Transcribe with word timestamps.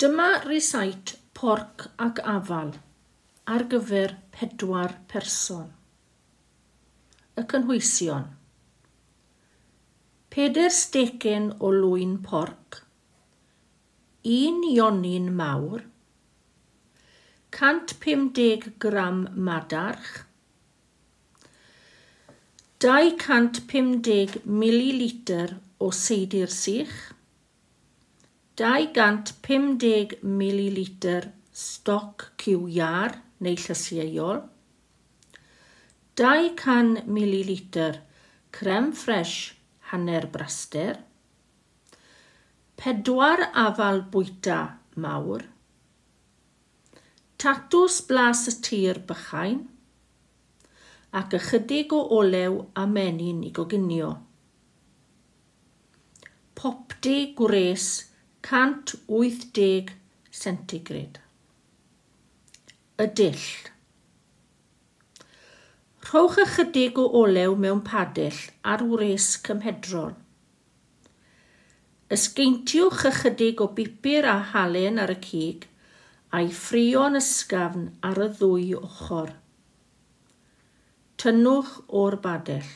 Dyma 0.00 0.28
risait 0.48 1.10
porc 1.36 1.82
ac 2.04 2.20
afal 2.34 2.70
ar 3.54 3.64
gyfer 3.72 4.14
pedwar 4.36 4.94
person. 5.12 5.66
Y 7.36 7.44
cynhwysion. 7.50 8.24
Peder 10.32 10.72
stecyn 10.78 11.50
o 11.60 11.74
lwyn 11.76 12.16
porc. 12.30 12.80
Un 14.38 14.64
ionyn 14.70 15.28
mawr. 15.42 15.84
150 17.60 18.72
gram 18.86 19.22
madarch. 19.50 20.10
250 22.88 24.40
mililitr 24.64 25.58
o 25.78 25.92
seidr 26.04 26.48
sych. 26.62 27.00
250 28.60 30.18
ml 30.20 30.80
stoc 31.56 32.24
cywiar 32.36 33.14
neu 33.40 33.54
llysieuol, 33.56 34.42
200 36.20 37.06
ml 37.08 37.52
crem 38.52 38.90
ffres 38.92 39.32
hanner 39.92 40.26
braster, 40.34 40.98
pedwar 42.76 43.46
afal 43.62 44.02
bwyta 44.12 44.58
mawr, 45.06 45.46
tatws 47.40 48.02
blas 48.12 48.44
y 48.52 48.56
tir 48.68 49.00
bychain, 49.08 49.64
ac 51.16 51.38
ychydig 51.40 51.96
o 51.96 52.02
olew 52.20 52.60
a 52.76 52.84
menyn 52.92 53.40
i 53.48 53.54
goginio. 53.56 54.12
Popdi 56.60 57.18
gwres 57.40 58.09
180 58.50 59.92
centigrad. 60.32 61.20
Y 62.98 63.04
dill. 63.14 63.44
Rhowch 66.08 66.40
ychydig 66.42 66.98
o 66.98 67.04
olew 67.20 67.54
mewn 67.64 67.84
padell 67.86 68.40
ar 68.72 68.82
wres 68.88 69.28
cymhedron. 69.46 70.16
Ysgeintiwch 72.16 73.04
ychydig 73.12 73.62
o 73.62 73.68
bipur 73.76 74.26
a 74.32 74.34
halen 74.50 74.98
ar 75.04 75.14
y 75.14 75.18
cig 75.28 75.68
a'i 76.34 76.50
ffrio'n 76.64 77.20
ysgafn 77.20 77.86
ar 78.10 78.18
y 78.26 78.28
ddwy 78.40 78.66
ochr. 78.80 79.30
Tynnwch 81.22 81.78
o'r 82.02 82.18
badell. 82.26 82.74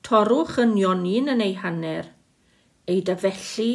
Torwch 0.00 0.56
yn 0.64 0.76
nionyn 0.80 1.34
yn 1.36 1.48
ei 1.50 1.60
hanner 1.60 2.12
ei 2.92 3.00
dyfellu 3.08 3.70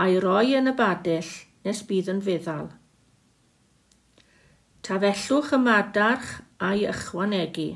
a'i 0.00 0.16
roi 0.22 0.54
yn 0.58 0.70
y 0.70 0.74
badell 0.78 1.30
nes 1.66 1.82
bydd 1.88 2.10
yn 2.12 2.22
feddal. 2.24 2.68
Tafellwch 4.84 5.54
y 5.56 5.60
madarch 5.64 6.32
a'i 6.68 6.84
ychwanegu. 6.90 7.70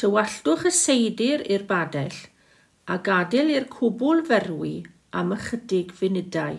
Tywalltwch 0.00 0.64
y 0.70 0.72
seidir 0.74 1.44
i'r 1.54 1.66
badell 1.68 2.16
a 2.90 2.96
gadael 3.04 3.52
i'r 3.54 3.68
cwbl 3.72 4.22
ferwi 4.28 4.74
am 5.20 5.34
ychydig 5.36 5.92
funudau. 5.98 6.58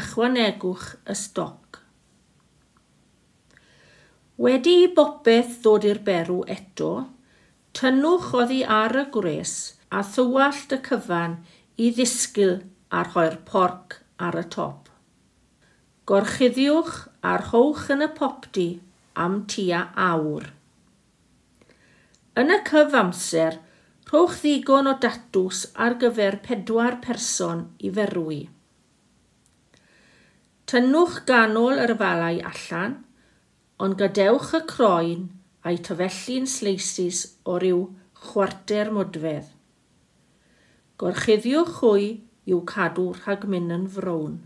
Ychwanegwch 0.00 0.88
y 1.04 1.16
stoc. 1.16 1.78
Wedi 4.42 4.78
i 4.86 4.88
bopeth 4.96 5.58
ddod 5.62 5.86
i'r 5.86 6.00
berw 6.06 6.40
eto, 6.50 6.92
Tynnwch 7.72 8.34
oddi 8.36 8.60
ar 8.68 8.92
y 9.00 9.06
gwres 9.14 9.52
a 9.88 10.02
thywallt 10.04 10.74
y 10.76 10.78
cyfan 10.88 11.38
i 11.80 11.88
ddisgyl 11.96 12.58
a 12.92 13.00
rhoi'r 13.06 13.38
porc 13.48 13.96
ar 14.26 14.36
y 14.36 14.42
top. 14.54 14.90
Gorchuddiwch 16.10 16.94
a 17.24 17.38
rhowch 17.40 17.86
yn 17.94 18.04
y 18.04 18.10
popdi 18.18 18.68
am 19.24 19.40
tua 19.48 19.86
awr. 20.08 20.50
Yn 22.42 22.52
y 22.52 22.60
cyfamser, 22.68 23.60
rhowch 24.10 24.38
ddigon 24.42 24.92
o 24.92 24.96
datws 25.00 25.64
ar 25.86 25.96
gyfer 26.02 26.42
pedwar 26.44 27.00
person 27.04 27.66
i 27.80 27.92
ferwi. 27.96 28.42
Tynnwch 30.68 31.22
ganol 31.28 31.80
yr 31.80 31.96
falau 32.00 32.44
allan, 32.52 32.98
ond 33.80 33.96
gadewch 34.00 34.52
y 34.60 34.66
croen 34.68 35.30
a'i 35.66 35.78
tyfellu'n 35.86 36.48
sleisis 36.50 37.24
o 37.48 37.58
ryw 37.62 37.82
chwarter 38.22 38.90
modfedd. 38.94 39.50
Gorchuddiwch 40.98 41.76
hwy 41.80 42.08
i'w 42.50 42.62
cadw 42.72 43.08
rhag 43.18 43.46
mynd 43.50 43.74
yn 43.76 43.86
frown. 43.96 44.40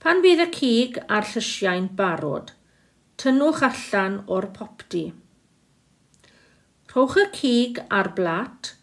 Pan 0.00 0.22
bydd 0.24 0.42
y 0.44 0.48
cig 0.54 0.98
a'r 1.08 1.28
llysiau'n 1.32 1.86
barod, 1.98 2.52
tynnwch 3.20 3.62
allan 3.68 4.18
o'r 4.32 4.48
popdi. 4.56 5.06
Rhowch 6.92 7.16
y 7.20 7.24
cig 7.36 7.80
ar 7.92 8.12
blat 8.16 8.74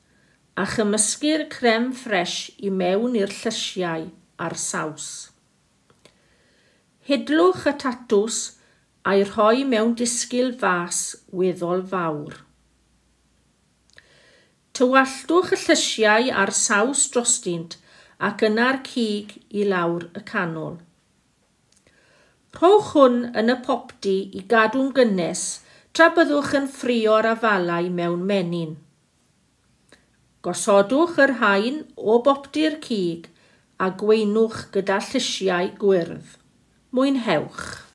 a 0.60 0.66
chymysgu'r 0.70 1.48
crem 1.54 1.92
ffres 1.98 2.36
i 2.62 2.70
mewn 2.82 3.16
i'r 3.18 3.32
llysiau 3.34 4.10
a'r 4.46 4.58
saws. 4.64 5.08
Hidlwch 7.08 7.66
y 7.72 7.74
tatws 7.82 8.42
a'i 9.12 9.24
rhoi 9.28 9.66
mewn 9.68 9.94
disgyl 10.00 10.54
fas 10.60 11.00
weddol 11.40 11.82
fawr. 11.92 12.38
Tywalltwch 14.74 15.52
y 15.54 15.60
llysiau 15.66 16.30
ar 16.44 16.52
saws 16.60 17.04
drostynt 17.14 17.76
ac 18.30 18.46
yna'r 18.48 18.80
cig 18.88 19.36
i 19.52 19.68
lawr 19.68 20.08
y 20.16 20.24
canol. 20.30 20.80
Rhowch 22.56 22.94
hwn 22.96 23.20
yn 23.42 23.52
y 23.52 23.60
popdi 23.68 24.16
i 24.40 24.46
gadw'n 24.56 24.94
gynnes 24.96 25.44
tra 25.92 26.10
byddwch 26.16 26.56
yn 26.62 26.72
ffrio'r 26.72 27.28
afalau 27.36 27.92
mewn 28.00 28.26
menyn. 28.32 28.76
Gosodwch 30.44 31.20
yr 31.28 31.38
hain 31.44 31.84
o 31.98 32.22
bopdi'r 32.24 32.80
cig 32.88 33.28
a 33.84 33.92
gweinwch 34.00 34.70
gyda 34.74 35.04
llysiau 35.12 35.74
gwyrdd. 35.82 36.38
Mwynhewch! 36.96 37.84